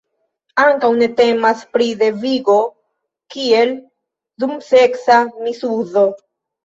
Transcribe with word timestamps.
Ankaŭ 0.61 0.87
ne 1.01 1.09
temas 1.19 1.61
pri 1.75 1.89
devigo, 1.99 2.57
kiel 3.35 3.75
dum 4.45 4.57
seksa 4.73 5.21
misuzo. 5.47 6.07